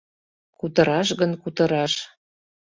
[0.59, 1.93] Кутыраш гын кутыраш